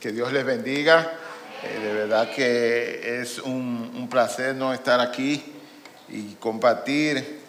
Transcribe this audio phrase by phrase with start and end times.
[0.00, 1.12] Que Dios les bendiga.
[1.64, 5.42] Eh, de verdad que es un, placer no estar aquí
[6.08, 7.40] y compartir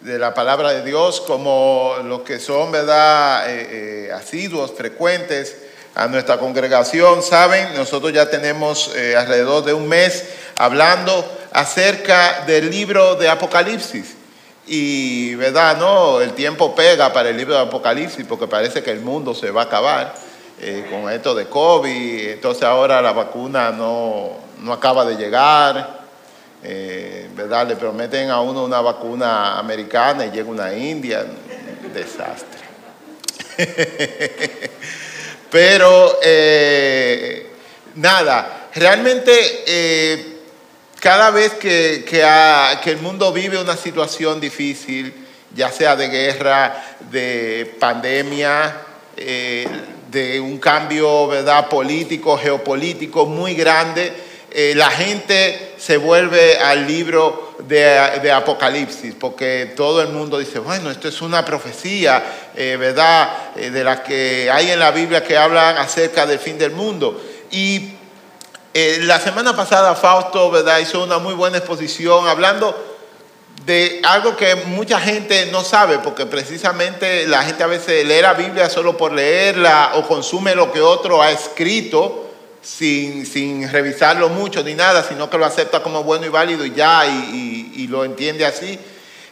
[0.00, 5.56] de la palabra de Dios como los que son, ¿verdad?, eh, eh, asiduos, frecuentes
[5.94, 7.22] a nuestra congregación.
[7.22, 10.24] Saben, nosotros ya tenemos eh, alrededor de un mes
[10.56, 14.14] hablando acerca del libro de Apocalipsis.
[14.66, 15.76] Y, ¿verdad?
[15.76, 19.50] No, el tiempo pega para el libro de Apocalipsis porque parece que el mundo se
[19.50, 20.27] va a acabar.
[20.60, 26.00] Eh, con esto de COVID, entonces ahora la vacuna no, no acaba de llegar,
[26.64, 27.68] eh, ¿verdad?
[27.68, 31.24] Le prometen a uno una vacuna americana y llega una india,
[31.94, 32.58] desastre.
[35.50, 37.52] Pero eh,
[37.94, 40.34] nada, realmente
[40.98, 45.14] cada vez que, que, el mundo vive una situación difícil,
[45.54, 48.76] ya sea de guerra, de pandemia,
[50.10, 51.68] de un cambio ¿verdad?
[51.68, 54.12] político, geopolítico muy grande,
[54.50, 60.90] eh, la gente se vuelve al libro de, Apocalipsis, porque todo el mundo dice, bueno,
[60.90, 62.22] esto es una profecía,
[62.56, 63.30] eh, ¿verdad?
[63.56, 67.20] Eh, de las que hay en la Biblia que hablan acerca del fin del mundo.
[67.50, 67.90] Y
[68.74, 70.78] la semana pasada Fausto, ¿verdad?
[70.78, 72.87] Hizo una muy buena exposición hablando
[73.64, 78.34] de algo que mucha gente no sabe, porque precisamente la gente a veces lee la
[78.34, 82.30] Biblia solo por leerla o consume lo que otro ha escrito
[82.62, 86.74] sin, sin revisarlo mucho ni nada, sino que lo acepta como bueno y válido y
[86.74, 88.78] ya, y, lo entiende así.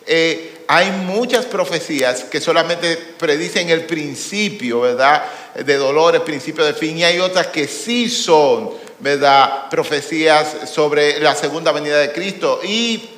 [0.06, 5.24] Eh, hay muchas profecías que solamente predicen el principio, ¿verdad?
[5.54, 9.68] De dolor, el principio de fin, y hay otras que sí son, ¿verdad?
[9.68, 12.60] Profecías sobre la segunda venida de Cristo.
[12.64, 13.15] Y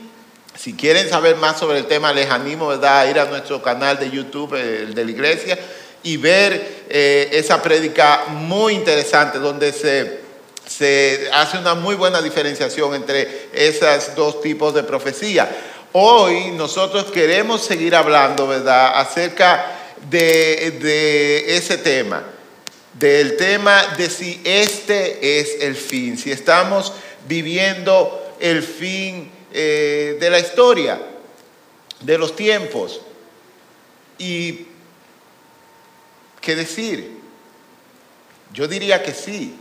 [0.59, 3.01] si quieren saber más sobre el tema, les animo ¿verdad?
[3.01, 5.59] a ir a nuestro canal de YouTube, el de la iglesia,
[6.03, 10.19] y ver eh, esa prédica muy interesante donde se,
[10.67, 15.49] se hace una muy buena diferenciación entre esos dos tipos de profecía.
[15.93, 19.65] Hoy nosotros queremos seguir hablando, ¿verdad?, acerca
[20.11, 22.25] de, de ese tema,
[22.95, 26.93] del tema de si este es el fin, si estamos
[27.29, 31.01] viviendo el fin eh, de la historia,
[32.01, 33.01] de los tiempos.
[34.19, 34.67] Y,
[36.41, 37.19] ¿qué decir?
[38.53, 39.55] Yo diría que sí,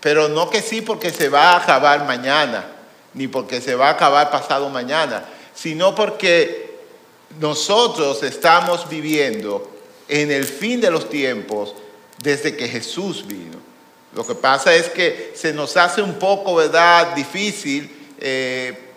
[0.00, 2.66] pero no que sí porque se va a acabar mañana,
[3.14, 6.78] ni porque se va a acabar pasado mañana, sino porque
[7.40, 9.70] nosotros estamos viviendo
[10.08, 11.74] en el fin de los tiempos
[12.22, 13.58] desde que Jesús vino.
[14.14, 18.88] Lo que pasa es que se nos hace un poco, ¿verdad?, difícil eh,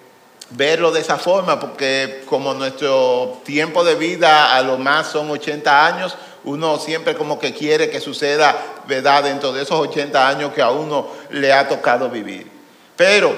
[0.52, 5.86] verlo de esa forma, porque como nuestro tiempo de vida a lo más son 80
[5.86, 8.56] años, uno siempre como que quiere que suceda,
[8.88, 12.48] ¿verdad?, dentro de esos 80 años que a uno le ha tocado vivir.
[12.96, 13.34] Pero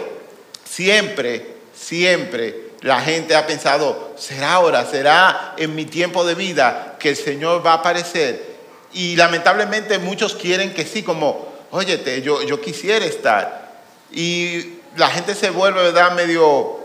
[0.64, 7.10] siempre, siempre la gente ha pensado, será ahora, será en mi tiempo de vida que
[7.10, 8.54] el Señor va a aparecer.
[8.94, 13.72] Y lamentablemente muchos quieren que sí, como, óyete, yo, yo quisiera estar.
[14.12, 16.80] Y la gente se vuelve, ¿verdad?, medio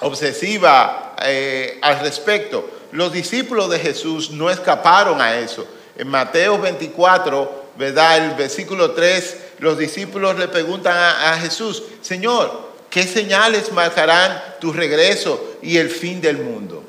[0.00, 2.68] obsesiva eh, al respecto.
[2.92, 5.66] Los discípulos de Jesús no escaparon a eso.
[5.96, 13.04] En Mateo 24, ¿verdad?, el versículo 3, los discípulos le preguntan a, Jesús, Señor, ¿qué
[13.04, 16.82] señales marcarán tu regreso y el fin del mundo?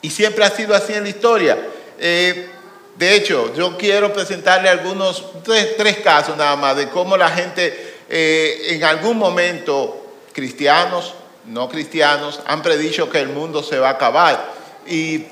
[0.00, 1.58] Y siempre ha sido así en la historia.
[1.98, 2.48] Eh,
[2.96, 7.93] de hecho, yo quiero presentarle algunos, tres, tres casos nada más, de cómo la gente
[8.16, 11.14] eh, en algún momento cristianos,
[11.46, 14.52] no cristianos, han predicho que el mundo se va a acabar.
[14.86, 15.24] Y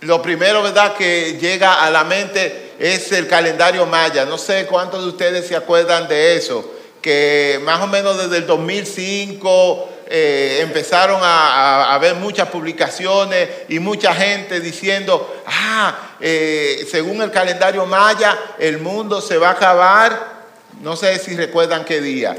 [0.00, 4.24] lo primero, ¿verdad?, que llega a la mente es el calendario maya.
[4.24, 6.68] No sé cuántos de ustedes se acuerdan de eso,
[7.00, 13.78] que más o menos desde el 2005 eh, empezaron a, a, ver muchas publicaciones y
[13.78, 20.41] mucha gente diciendo, ah, eh, según el calendario maya, el mundo se va a acabar
[20.80, 22.36] no sé si recuerdan qué día.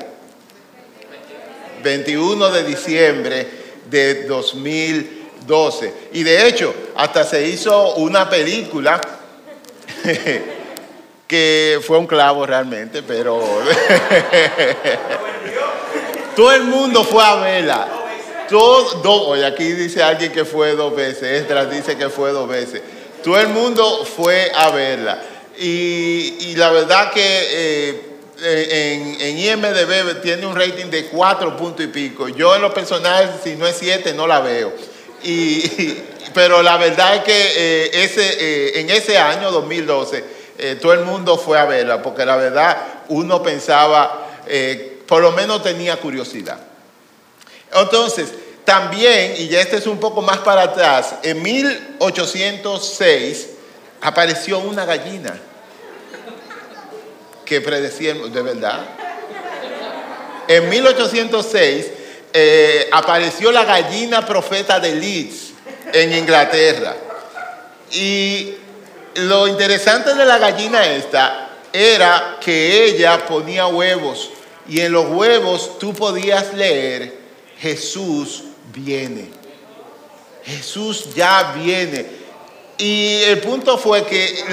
[1.84, 3.48] 21 de diciembre
[3.90, 5.94] de 2012.
[6.14, 9.00] Y de hecho, hasta se hizo una película
[11.28, 13.42] que fue un clavo realmente, pero
[16.36, 17.88] todo el mundo fue a verla.
[18.50, 22.82] Todo, oye, aquí dice alguien que fue dos veces, Estras dice que fue dos veces.
[23.24, 25.22] Todo el mundo fue a verla.
[25.58, 28.13] Y, y la verdad que eh,
[28.44, 32.28] en, en, IMDB tiene un rating de 4 puntos y pico.
[32.28, 34.74] Yo en lo personal, si no es 7, no la veo.
[35.24, 35.98] Y,
[36.34, 40.24] pero la verdad es que eh, ese, eh, en ese año 2012
[40.58, 42.78] eh, todo el mundo fue a verla, porque la verdad
[43.10, 46.60] uno pensaba, eh, por lo menos tenía curiosidad.
[47.74, 48.30] Entonces,
[48.64, 53.48] también, y ya este es un poco más para atrás, en 1806
[54.02, 55.40] apareció una gallina
[57.46, 58.86] que predecía, de verdad.
[60.48, 61.88] En 1806
[62.34, 65.54] eh, apareció la gallina profeta de Leeds
[65.94, 66.96] en Inglaterra.
[67.92, 68.56] Y
[69.16, 74.30] lo interesante de la gallina esta era que ella ponía huevos
[74.68, 77.18] y en los huevos tú podías leer
[77.60, 78.44] Jesús
[78.74, 79.30] viene.
[80.44, 82.23] Jesús ya viene.
[82.78, 84.46] Y el punto fue que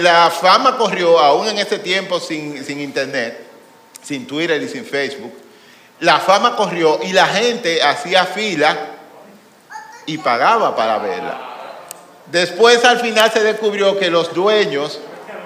[0.00, 3.40] la, fama corrió, aún en este tiempo sin, sin internet,
[4.02, 5.32] sin Twitter y sin Facebook,
[6.00, 8.76] la fama corrió y la gente hacía fila
[10.04, 11.40] y pagaba para verla.
[12.26, 15.00] Después al final se descubrió que los dueños,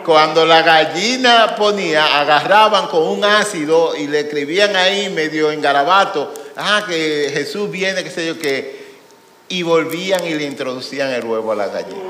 [0.05, 6.33] cuando la gallina ponía, agarraban con un ácido y le escribían ahí medio en garabato,
[6.57, 8.80] ah, que Jesús viene, qué sé yo qué,
[9.51, 12.01] y volvían y le introducían el huevo a la gallina.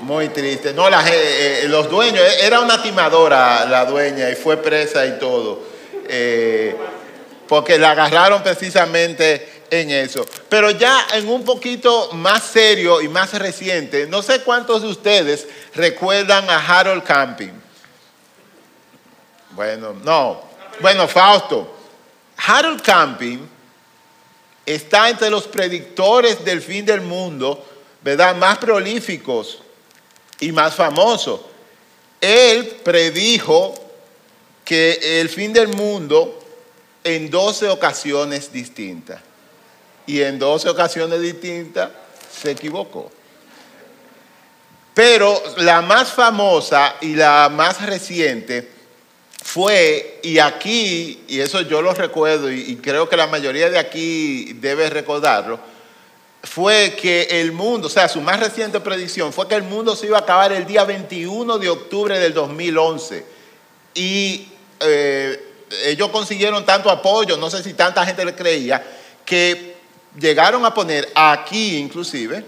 [0.00, 0.74] Muy triste.
[0.74, 5.18] No, eh, eh, los dueños, eh, era una timadora la dueña y fue presa y
[5.18, 5.64] todo.
[7.48, 10.26] porque la agarraron precisamente en eso.
[10.48, 15.46] Pero ya en un poquito más serio y más reciente, no sé cuántos de ustedes
[15.74, 17.52] recuerdan a Harold Camping.
[19.50, 20.42] Bueno, no.
[20.80, 21.75] Bueno, Fausto.
[22.36, 23.38] Harold Camping
[24.64, 27.64] está entre los predictores del fin del mundo,
[28.02, 28.36] ¿verdad?
[28.36, 29.58] Más prolíficos
[30.40, 31.40] y más famosos.
[32.20, 33.74] Él predijo
[34.64, 36.42] que el fin del mundo
[37.04, 39.20] en 12 ocasiones distintas.
[40.06, 41.90] Y en 12 ocasiones distintas
[42.32, 43.10] se equivocó.
[44.94, 48.75] Pero la más famosa y la más reciente
[49.46, 54.54] fue, y aquí, y eso yo lo recuerdo, y, creo que la mayoría de aquí
[54.54, 55.60] debe recordarlo,
[56.42, 60.06] fue que el mundo, o sea, su más reciente predicción fue que el mundo se
[60.06, 63.24] iba a acabar el día 21 de octubre del 2011.
[63.94, 64.48] Y
[64.80, 65.40] eh,
[65.84, 68.84] ellos consiguieron tanto apoyo, no sé si tanta gente le creía,
[69.24, 69.76] que
[70.18, 72.44] llegaron a poner aquí inclusive,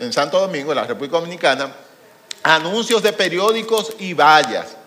[0.00, 1.72] en Santo Domingo, en la República Dominicana,
[2.42, 4.81] anuncios de periódicos y vallas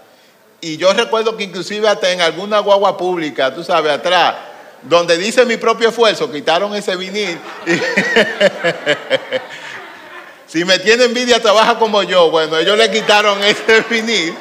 [0.62, 4.36] y yo recuerdo que inclusive hasta en alguna guagua pública, tú sabes, atrás,
[4.82, 7.38] donde dice mi propio esfuerzo, quitaron ese vinil.
[10.48, 12.30] si me tiene envidia, trabaja como yo.
[12.30, 14.34] Bueno, ellos le quitaron ese vinil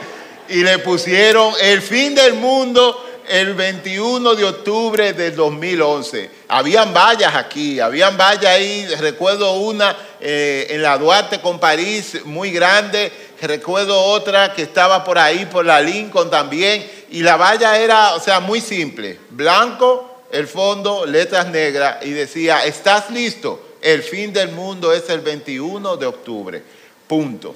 [0.49, 6.31] y le pusieron el fin del mundo el 21 de octubre del 2011.
[6.49, 12.51] Habían vallas aquí, habían vallas ahí, recuerdo una eh, en la Duarte con París, muy
[12.51, 13.11] grande,
[13.41, 18.21] recuerdo otra que estaba por ahí, por la Lincoln también, y la valla era, o
[18.21, 23.77] sea, muy simple, blanco, el fondo, letras negras, y decía, ¿estás listo?
[23.81, 26.63] El fin del mundo es el 21 de octubre,
[27.07, 27.55] punto.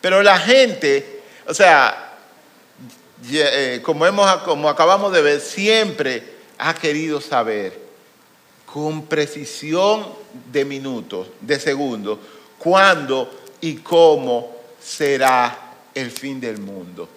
[0.00, 2.16] Pero la gente, o sea,
[3.30, 6.22] eh, como, hemos, como acabamos de ver, siempre
[6.58, 7.80] ha querido saber
[8.66, 10.06] con precisión
[10.50, 12.18] de minutos, de segundos,
[12.58, 15.58] cuándo y cómo será
[15.94, 17.08] el fin del mundo.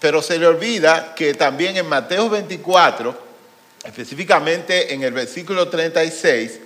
[0.00, 3.16] Pero se le olvida que también en Mateo 24,
[3.84, 6.58] específicamente en el versículo 36,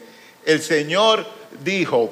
[0.46, 1.26] el Señor
[1.62, 2.10] dijo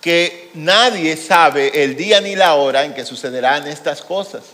[0.00, 4.44] que nadie sabe el día ni la hora en que sucederán estas cosas,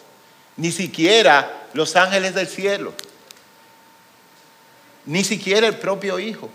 [0.57, 2.92] ni siquiera los ángeles del cielo,
[5.07, 6.50] ni siquiera el propio Hijo,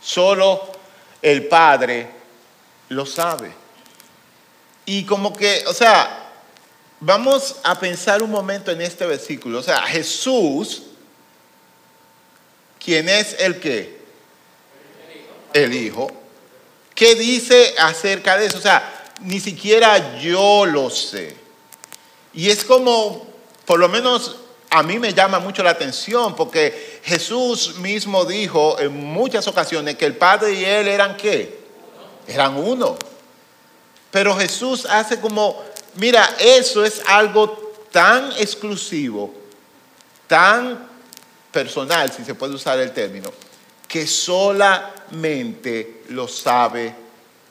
[0.00, 0.70] solo
[1.20, 2.15] el Padre
[2.88, 3.52] lo sabe.
[4.84, 6.30] Y como que, o sea,
[7.00, 9.58] vamos a pensar un momento en este versículo.
[9.58, 10.82] O sea, Jesús,
[12.82, 13.98] ¿quién es el qué?
[15.52, 16.10] El Hijo.
[16.94, 18.58] ¿Qué dice acerca de eso?
[18.58, 21.36] O sea, ni siquiera yo lo sé.
[22.32, 23.26] Y es como,
[23.64, 24.36] por lo menos
[24.70, 30.06] a mí me llama mucho la atención, porque Jesús mismo dijo en muchas ocasiones que
[30.06, 31.55] el Padre y Él eran qué?
[32.26, 32.96] Eran uno.
[34.10, 35.62] Pero Jesús hace como,
[35.96, 39.34] mira, eso es algo tan exclusivo,
[40.26, 40.86] tan
[41.52, 43.30] personal, si se puede usar el término,
[43.88, 46.94] que solamente lo sabe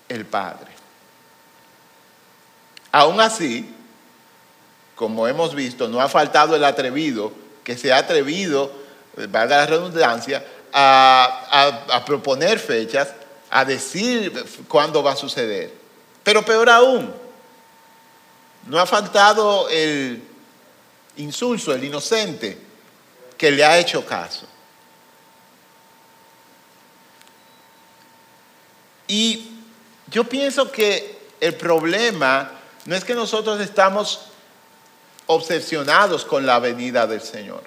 [0.10, 0.72] el Padre.
[2.91, 3.74] Aún así,
[4.96, 7.32] como hemos visto, no ha faltado el atrevido
[7.63, 8.72] que se ha atrevido,
[9.29, 13.10] valga la redundancia, a, a proponer fechas
[13.56, 14.34] a decir
[14.68, 15.74] cuándo va a suceder.
[16.26, 17.10] Pero peor aún,
[18.68, 20.22] no ha faltado el
[21.16, 22.58] insulso, el inocente,
[23.38, 24.46] que le ha hecho caso.
[29.08, 29.52] Y
[30.08, 32.52] yo pienso que el problema
[32.84, 34.32] no es que nosotros estamos
[35.28, 37.64] obsesionados con la venida del Señor.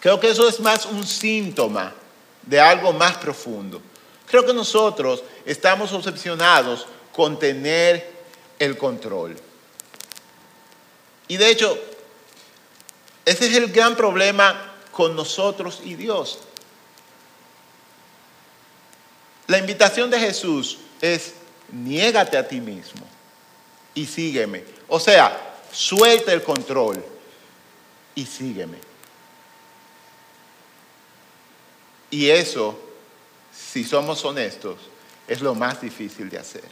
[0.00, 1.94] Creo que eso es más un síntoma
[2.42, 3.80] de algo más profundo.
[4.32, 8.10] Creo que nosotros estamos obsesionados con tener
[8.58, 9.36] el control.
[11.28, 11.78] Y de hecho,
[13.26, 16.38] ese es el gran problema con nosotros y Dios.
[19.48, 21.34] La invitación de Jesús es,
[21.70, 23.06] niégate a ti mismo
[23.92, 24.64] y sígueme.
[24.88, 27.04] O sea, suelta el control
[28.14, 28.78] y sígueme.
[32.10, 32.91] Y eso,
[33.52, 34.76] si somos honestos,
[35.28, 36.64] es lo más difícil de hacer.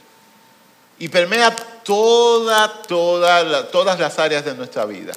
[0.99, 5.13] Y permea toda, toda, todas las áreas de nuestra vida.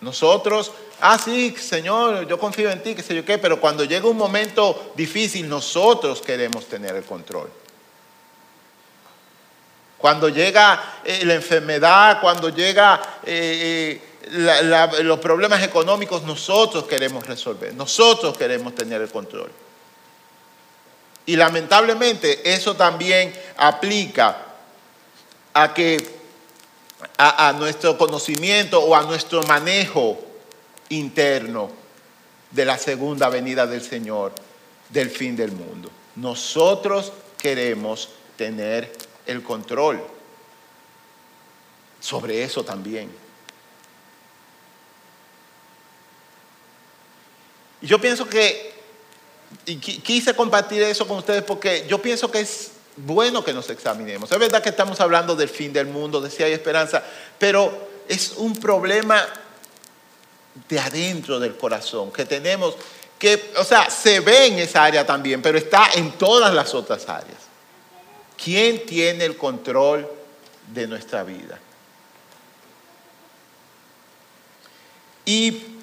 [0.00, 4.08] Nosotros, ah, sí, Señor, yo confío en ti, qué sé yo qué, pero cuando llega
[4.08, 7.50] un momento difícil, nosotros queremos tener el control.
[9.98, 18.36] Cuando llega eh, la enfermedad, cuando llega eh, los problemas económicos, nosotros queremos resolver, nosotros
[18.36, 19.50] queremos tener el control.
[21.26, 24.44] Y lamentablemente eso también aplica
[25.54, 26.16] a que
[27.18, 30.18] a, nuestro conocimiento o a nuestro manejo
[30.88, 31.70] interno
[32.50, 34.32] de la segunda venida del Señor,
[34.88, 35.90] del fin del mundo.
[36.16, 38.92] Nosotros queremos tener
[39.26, 40.02] el control
[42.00, 43.25] sobre eso también.
[47.80, 48.74] Yo pienso que,
[49.66, 54.30] y quise compartir eso con ustedes porque yo pienso que es bueno que nos examinemos.
[54.32, 57.02] Es verdad que estamos hablando del fin del mundo, de si hay esperanza,
[57.38, 59.26] pero es un problema
[60.68, 62.74] de adentro del corazón que tenemos,
[63.18, 67.08] que, o sea, se ve en esa área también, pero está en todas las otras
[67.08, 67.38] áreas.
[68.42, 70.08] ¿Quién tiene el control
[70.72, 71.58] de nuestra vida?
[75.24, 75.75] Y,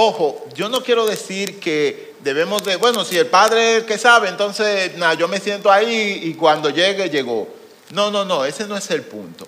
[0.00, 3.98] ojo, yo no quiero decir que debemos de, bueno, si el padre es el que
[3.98, 7.48] sabe, entonces nada, yo me siento ahí y cuando llegue, llegó.
[7.90, 9.46] No, no, no, ese no es el punto.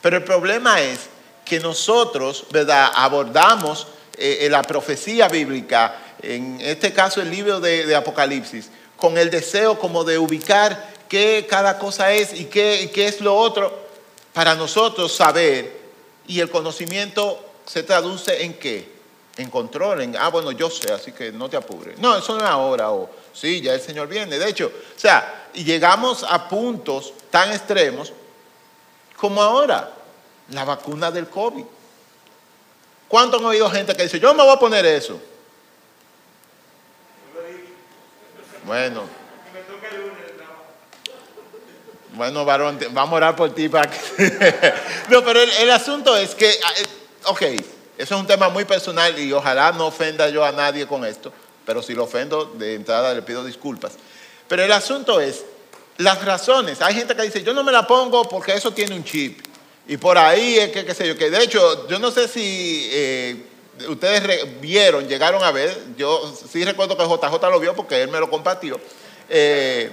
[0.00, 1.00] Pero el problema es
[1.44, 2.46] que nosotros,
[2.94, 9.78] abordamos eh, la profecía bíblica, en este caso el libro de, Apocalipsis, con el deseo
[9.78, 13.86] como de ubicar qué cada cosa es y qué, qué es lo otro,
[14.32, 15.76] para nosotros saber,
[16.26, 18.95] y el conocimiento se traduce en qué?
[19.36, 21.98] En control, en, ah, bueno, yo sé, así que no te apures.
[21.98, 24.38] No, eso no es ahora, o sí, ya el Señor viene.
[24.38, 28.12] De hecho, o sea, llegamos a puntos tan extremos
[29.16, 29.92] como ahora,
[30.50, 31.64] la vacuna del COVID.
[33.08, 35.20] ¿Cuántos han oído gente que dice, yo me voy a poner eso?
[38.64, 39.02] Bueno.
[42.14, 43.98] Bueno, varón, vamos a orar por ti para que...
[45.10, 46.86] no, pero el, el asunto es que, eh,
[47.26, 47.42] ok,
[47.98, 51.32] eso es un tema muy personal y ojalá no ofenda yo a nadie con esto,
[51.64, 53.92] pero si lo ofendo, de entrada le pido disculpas.
[54.48, 55.44] Pero el asunto es,
[55.98, 59.04] las razones, hay gente que dice, yo no me la pongo porque eso tiene un
[59.04, 59.40] chip.
[59.88, 62.88] Y por ahí es que, qué sé yo, que de hecho, yo no sé si
[62.92, 63.46] eh,
[63.88, 68.20] ustedes vieron, llegaron a ver, yo sí recuerdo que JJ lo vio porque él me
[68.20, 68.78] lo compartió.
[69.28, 69.90] Eh,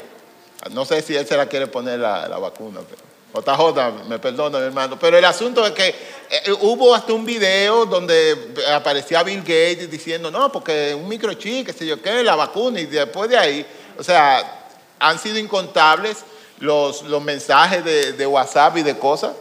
[0.71, 3.12] no sé si él se la quiere poner la, la vacuna, pero...
[3.33, 5.87] JJ, me perdona, mi hermano, pero el asunto es que
[6.29, 11.73] eh, hubo hasta un video donde aparecía Bill Gates diciendo, no, porque un microchip, qué
[11.73, 13.65] sé yo qué, la vacuna, y después de ahí,
[13.97, 14.67] o sea,
[14.99, 16.17] han sido incontables
[16.59, 19.33] los, los mensajes de, de WhatsApp y de cosas.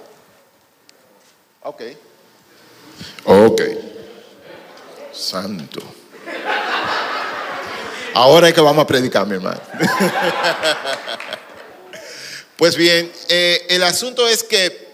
[1.62, 1.82] Ok.
[3.24, 3.62] Ok.
[5.12, 5.80] Santo.
[8.14, 9.60] Ahora es que vamos a predicar, mi hermano.
[12.62, 14.86] Pues bien, eh, el asunto es que,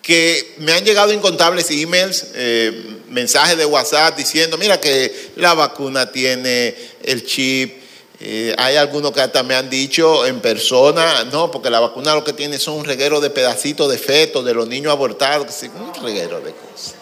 [0.00, 6.12] que, me han llegado incontables emails, eh, mensajes de WhatsApp diciendo, mira que la vacuna
[6.12, 6.72] tiene
[7.02, 7.82] el chip.
[8.20, 12.22] Eh, hay algunos que hasta me han dicho en persona, no, porque la vacuna lo
[12.22, 16.40] que tiene son un reguero de pedacitos de fetos de los niños abortados, un reguero
[16.42, 16.94] de cosas.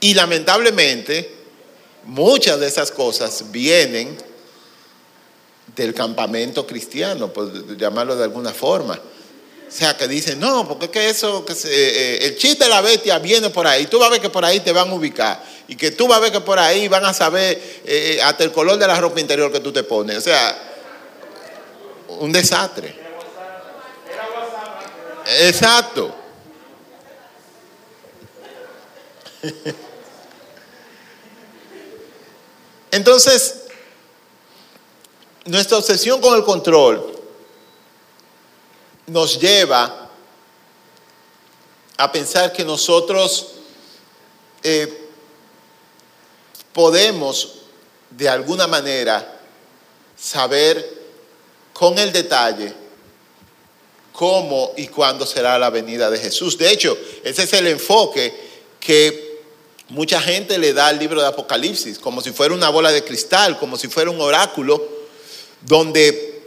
[0.00, 1.34] Y lamentablemente,
[2.04, 4.31] muchas de esas cosas vienen
[5.74, 8.94] del campamento cristiano, por llamarlo de alguna forma.
[8.94, 12.82] O sea, que dicen, no, porque es que eso, se, eh, el chiste de la
[12.82, 15.42] bestia viene por ahí, tú vas a ver que por ahí te van a ubicar.
[15.66, 18.52] y que tú vas a ver que por ahí van a saber eh, hasta el
[18.52, 20.18] color de la ropa interior que tú te pones.
[20.18, 20.58] O sea,
[22.08, 22.94] un desastre.
[25.40, 26.14] Exacto.
[32.90, 33.61] Entonces,
[35.44, 37.18] nuestra obsesión con el control
[39.06, 40.10] nos lleva
[41.96, 43.48] a pensar que nosotros
[44.62, 45.08] eh,
[46.72, 47.62] podemos
[48.10, 49.40] de alguna manera
[50.16, 51.02] saber
[51.72, 52.74] con el detalle
[54.12, 56.56] cómo y cuándo será la venida de Jesús.
[56.58, 58.32] De hecho, ese es el enfoque
[58.78, 59.42] que
[59.88, 63.58] mucha gente le da al libro de Apocalipsis, como si fuera una bola de cristal,
[63.58, 64.91] como si fuera un oráculo,
[65.66, 66.42] donde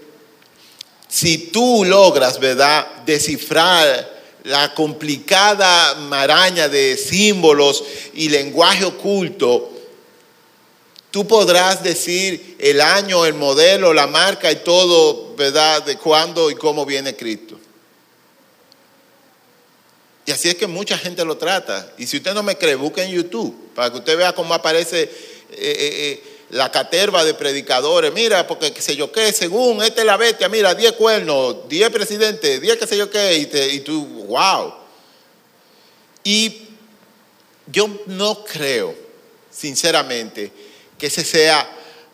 [1.07, 9.71] si tú logras, ¿verdad?, descifrar la complicada maraña de símbolos y lenguaje oculto,
[11.11, 16.55] tú podrás decir el año, el modelo, la marca y todo, ¿verdad?, de cuándo y
[16.55, 17.57] cómo viene Cristo.
[20.25, 21.93] Y así es que mucha gente lo trata.
[21.97, 25.03] Y si usted no me cree, busque en YouTube para que usted vea cómo aparece
[25.03, 25.09] eh,
[25.51, 28.13] eh, eh, la caterva de predicadores.
[28.13, 31.89] Mira, porque qué sé yo qué, según esta es la bestia, mira, 10 cuernos, 10
[31.89, 34.73] presidentes, 10 qué sé yo qué, y, y tú, wow.
[36.23, 36.69] Y
[37.67, 38.95] yo no creo,
[39.49, 40.51] sinceramente,
[40.97, 41.69] que esa sea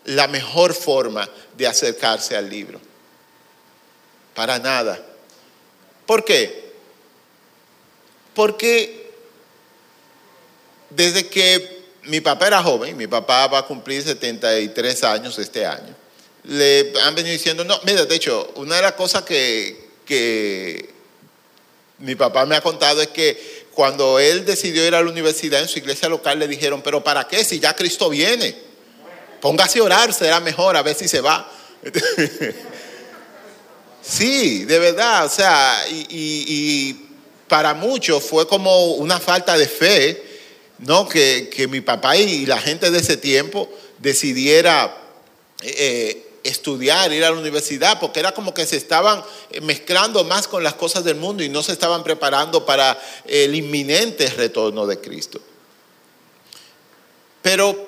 [0.06, 2.80] la mejor forma de acercarse al libro.
[4.34, 5.00] Para nada.
[6.06, 6.72] ¿Por qué?
[8.34, 9.12] Porque
[10.90, 15.96] desde que mi papá era joven, mi papá va a cumplir 73 años este año,
[16.44, 20.90] le han venido diciendo, no, mira, de hecho, una de las cosas que, que
[22.00, 25.68] mi papá me ha contado es que cuando él decidió ir a la universidad en
[25.68, 28.56] su iglesia local le dijeron, pero ¿para qué si ya Cristo viene?
[29.40, 31.50] Póngase a orar, será mejor, a ver si se va.
[34.02, 37.08] sí, de verdad, o sea, y
[37.52, 40.31] para muchos fue como una falta de fe,
[40.82, 41.08] ¿no?
[41.08, 44.98] Que, mi papá y la gente de ese tiempo decidiera
[45.62, 49.24] eh, estudiar, ir a la universidad, porque era como que se estaban
[49.62, 54.28] mezclando más con las cosas del mundo y no se estaban preparando para el inminente
[54.30, 55.40] retorno de Cristo.
[57.42, 57.88] Pero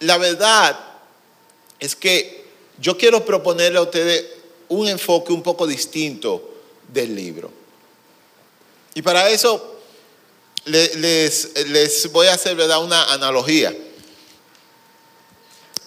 [0.00, 0.78] la verdad
[1.78, 2.44] es que
[2.78, 4.24] yo quiero proponerle a ustedes
[4.68, 6.54] un enfoque un poco distinto
[6.88, 7.50] del libro.
[8.94, 9.71] Y para eso
[10.64, 12.82] les, voy a hacer ¿verdad?
[12.82, 13.74] una analogía.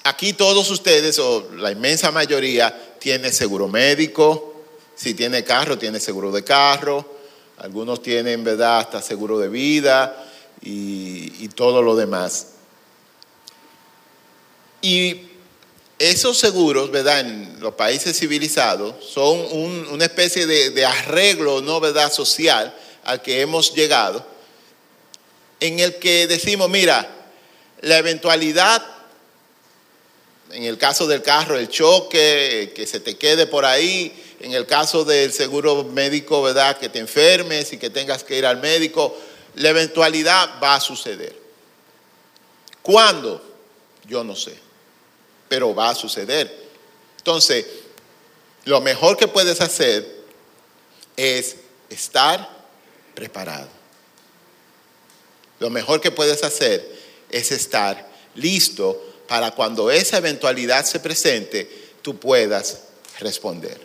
[0.04, 4.64] Aquí todos ustedes, o la inmensa mayoría, tiene seguro médico.
[4.96, 7.06] Si tiene carro, tiene seguro de carro.
[7.58, 10.26] Algunos tienen, ¿verdad?, hasta seguro de vida
[10.62, 12.48] y, y todo lo demás.
[14.82, 15.22] Y
[15.98, 17.22] esos seguros, ¿verdad?
[17.22, 19.40] En los países civilizados son
[19.92, 21.80] una especie de, de, arreglo, ¿no?
[21.80, 22.12] ¿verdad?
[22.12, 24.26] Social al que hemos llegado,
[25.60, 27.10] en el que decimos, mira,
[27.82, 28.86] la eventualidad,
[30.52, 34.66] en el caso del carro, el choque, que se te quede por ahí, en el
[34.66, 36.78] caso del seguro médico, ¿verdad?
[36.78, 39.18] Que te enfermes y que tengas que ir al médico,
[39.56, 41.36] la eventualidad va a suceder.
[42.82, 43.42] ¿Cuándo?
[44.08, 44.56] Yo no sé,
[45.48, 46.66] pero va a suceder.
[47.18, 47.66] Entonces,
[48.66, 50.24] lo mejor que puedes hacer
[51.18, 51.56] es
[51.90, 52.48] estar
[53.16, 53.70] preparado.
[55.60, 56.86] Lo mejor que puedes hacer
[57.30, 61.70] es estar listo para cuando esa eventualidad se presente,
[62.02, 62.84] tú puedas
[63.20, 63.80] responder.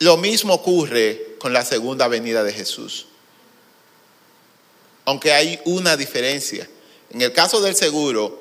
[0.00, 3.06] Lo mismo ocurre con la segunda venida de Jesús.
[5.04, 6.68] Aunque hay una diferencia.
[7.10, 8.40] En el caso del seguro,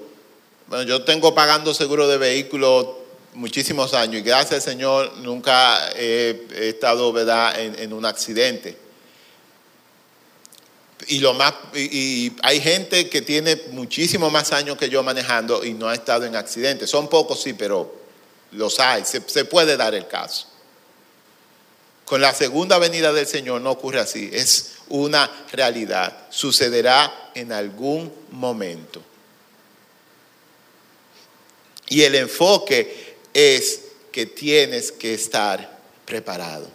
[0.67, 2.98] bueno, yo tengo pagando seguro de vehículo
[3.33, 7.13] muchísimos años y gracias al Señor nunca he, estado.
[7.55, 8.77] En, un accidente.
[11.07, 15.73] Y, lo más, y, hay gente que tiene muchísimos más años que yo manejando y
[15.73, 16.89] no ha estado en accidentes.
[16.89, 17.95] Son pocos, sí, pero
[18.51, 19.03] los hay.
[19.05, 20.47] Se puede dar el caso.
[22.05, 24.29] Con la segunda venida del Señor no ocurre así.
[24.33, 26.25] Es una realidad.
[26.31, 29.03] Sucederá en algún momento.
[31.89, 36.67] Y el enfoque es que tienes que estar preparado.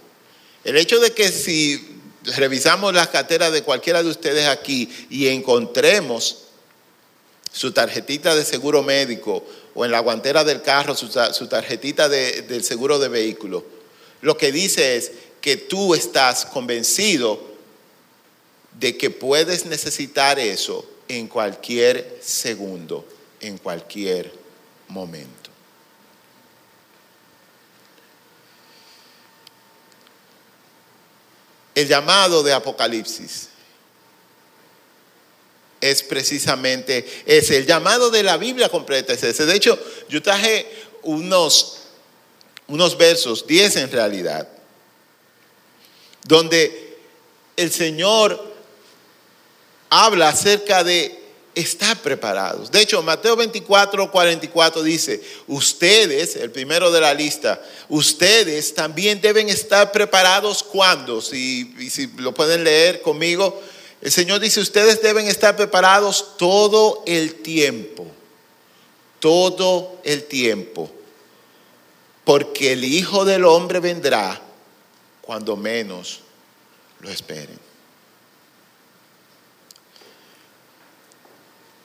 [0.64, 2.00] El hecho de que si
[2.36, 6.44] revisamos las carteras de cualquiera de ustedes aquí y encontremos
[7.52, 11.08] su tarjetita de seguro médico o en la guantera del carro su,
[11.48, 13.64] tarjetita del seguro de vehículo,
[14.22, 17.54] lo que dice es que tú estás convencido
[18.80, 23.06] de que puedes necesitar eso en cualquier segundo,
[23.40, 24.32] en cualquier
[24.88, 25.43] momento.
[31.74, 33.48] El llamado de Apocalipsis
[35.80, 37.56] es precisamente ese.
[37.58, 39.44] El llamado de la Biblia completa es ese.
[39.44, 40.66] De hecho, yo traje
[41.02, 41.82] unos,
[42.68, 44.48] unos versos, 10 en realidad,
[46.22, 46.96] donde
[47.56, 48.54] el Señor
[49.90, 51.23] habla acerca de
[51.54, 52.70] estar preparados.
[52.70, 59.48] De hecho, Mateo 24, 44 dice, ustedes, el primero de la lista, ustedes también deben
[59.48, 63.60] estar preparados cuando, si, si lo pueden leer conmigo,
[64.00, 68.06] el Señor dice, ustedes deben estar preparados todo el tiempo,
[69.20, 70.90] todo el tiempo,
[72.24, 74.40] porque el Hijo del Hombre vendrá
[75.22, 76.20] cuando menos
[77.00, 77.58] lo esperen.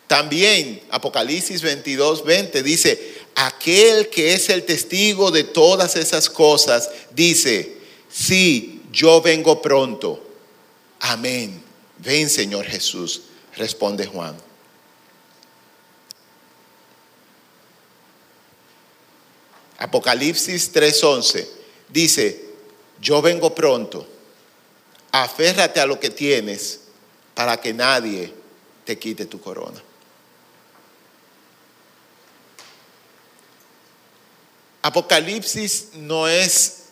[0.10, 7.78] También Apocalipsis 22, 20 dice, aquel que es el testigo de todas esas cosas, dice,
[8.10, 10.20] sí, yo vengo pronto.
[11.00, 11.64] Amén.
[12.00, 13.22] Ven, Señor Jesús,
[13.56, 14.36] responde Juan.
[19.78, 21.48] Apocalipsis 3:11
[21.88, 22.46] dice,
[23.00, 24.08] yo vengo pronto,
[25.12, 26.80] aférrate a lo que tienes
[27.36, 28.34] para que nadie
[28.86, 29.84] te quite tu corona.
[34.82, 36.84] Apocalipsis no es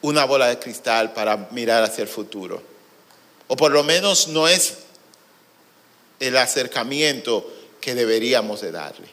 [0.00, 2.60] una bola de cristal para mirar hacia el futuro,
[3.46, 4.78] o por lo menos no es
[6.18, 7.48] el acercamiento
[7.80, 9.08] que deberíamos de darle.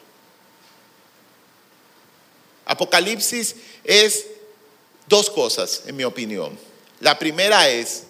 [2.66, 4.26] Apocalipsis es
[5.06, 6.56] dos cosas, en mi opinión.
[7.00, 8.04] La primera es,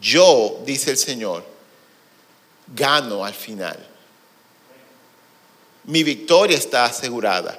[0.00, 1.44] yo, dice el Señor,
[2.74, 3.97] gano al final
[5.88, 7.58] mi victoria está asegurada.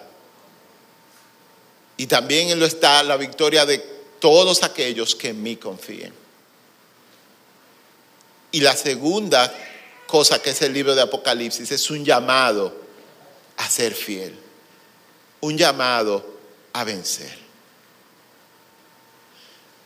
[1.98, 3.80] Y también lo está la victoria de
[4.20, 6.14] todos aquellos que en mí confíen.
[8.52, 9.52] Y la segunda
[10.06, 12.74] cosa que es el libro de Apocalipsis es un llamado
[13.58, 14.36] a ser fiel,
[15.42, 16.24] un llamado
[16.74, 17.36] a vencer.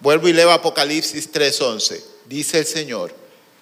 [0.02, 2.04] Vuelvo y leo Apocalipsis 3:11.
[2.26, 3.16] Dice el Señor,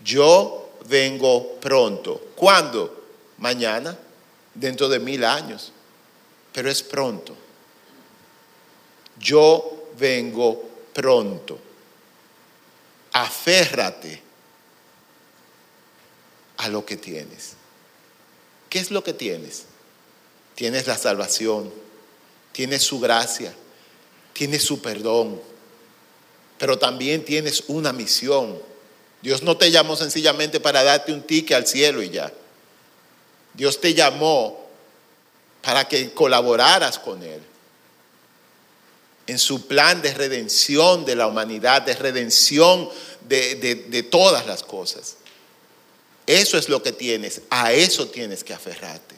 [0.03, 2.19] yo vengo pronto.
[2.35, 3.05] ¿Cuándo?
[3.37, 3.95] Mañana
[4.53, 5.71] dentro de mil años,
[6.51, 7.35] pero es pronto.
[9.19, 11.59] Yo vengo pronto.
[13.13, 14.21] Aférrate
[16.57, 17.53] a lo que tienes.
[18.69, 19.65] ¿Qué es lo que tienes?
[20.55, 21.71] Tienes la salvación,
[22.51, 23.53] tienes su gracia,
[24.33, 25.41] tienes su perdón,
[26.57, 28.59] pero también tienes una misión.
[29.21, 32.31] Dios no te llamó sencillamente para darte un ticket al cielo y ya.
[33.53, 34.65] Dios te llamó
[35.61, 37.41] para que colaboraras con Él
[39.27, 42.89] en su plan de redención de la humanidad, de redención
[43.21, 45.15] de, todas las cosas.
[46.25, 49.15] Eso es lo que tienes, a eso tienes que aferrarte.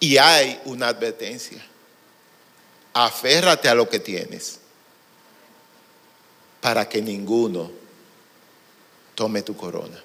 [0.00, 1.64] Y hay una advertencia.
[2.92, 4.58] Aférrate a lo que tienes
[6.60, 7.70] para que ninguno
[9.16, 10.00] tome tu corona.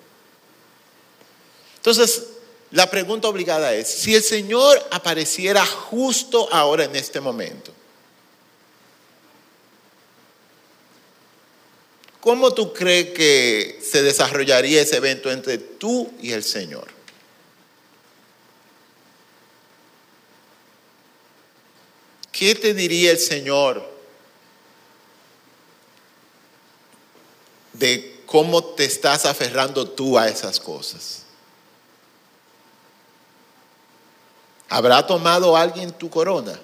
[1.76, 2.30] Entonces,
[2.71, 7.74] la pregunta obligada es, si el Señor apareciera justo ahora en este momento,
[12.21, 16.88] ¿cómo tú crees que se desarrollaría ese evento entre tú y el Señor?
[22.32, 23.91] ¿Qué te diría el Señor
[27.74, 31.24] de ¿Cómo te estás aferrando tú a esas cosas?
[34.70, 36.58] ¿Habrá tomado alguien tu corona?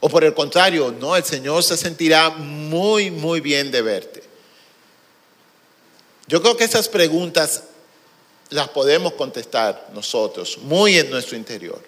[0.00, 4.22] O por el contrario, no, el Señor se sentirá muy, muy bien de verte.
[6.26, 7.64] Yo creo que esas preguntas
[8.48, 11.82] las podemos contestar nosotros, muy en nuestro interior.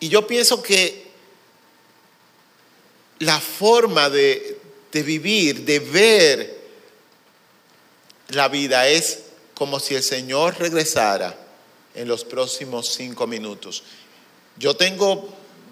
[0.00, 1.09] Y yo pienso que
[3.20, 4.58] la forma de,
[4.92, 6.60] vivir, de ver
[8.28, 9.20] la vida es
[9.54, 11.36] como si el Señor regresara
[11.94, 13.84] en los próximos cinco minutos.
[14.56, 15.28] Yo tengo,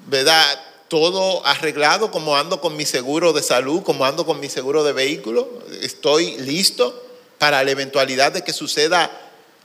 [0.07, 0.65] ¿verdad?
[0.89, 4.93] Todo arreglado, como ando con mi seguro de salud, como ando con mi seguro de
[4.93, 5.63] vehículo.
[5.83, 7.05] Estoy listo
[7.39, 9.11] para la eventualidad de que suceda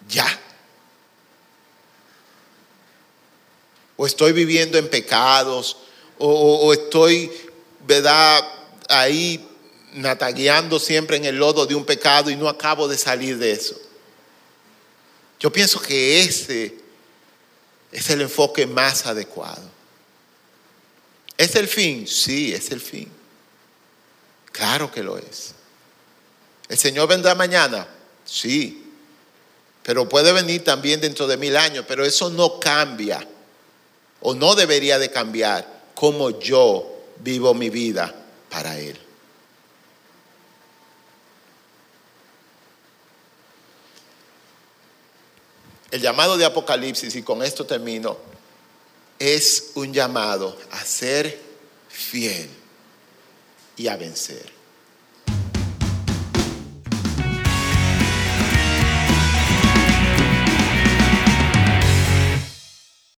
[0.09, 0.27] ya.
[3.95, 5.77] o estoy viviendo en pecados,
[6.17, 7.31] o, estoy,
[7.85, 8.43] ¿verdad?,
[8.89, 9.47] ahí
[9.93, 13.79] natagueando siempre en el lodo de un pecado y no acabo de salir de eso.
[15.39, 16.75] Yo pienso que ese
[17.91, 19.61] es el enfoque más adecuado.
[21.37, 22.07] ¿Es el fin?
[22.07, 23.11] Sí, es el fin.
[24.51, 25.53] Claro que lo es.
[26.69, 27.87] ¿El Señor vendrá mañana?
[28.25, 28.91] Sí.
[29.83, 33.27] Pero puede venir también dentro de mil años, pero eso no cambia
[34.21, 36.92] o no debería de cambiar cómo yo
[37.23, 38.13] vivo mi vida
[38.49, 38.99] para Él.
[45.89, 48.17] El llamado de Apocalipsis, y con esto termino,
[49.19, 51.39] es un llamado a ser
[51.87, 52.49] fiel
[53.77, 54.52] y a vencer.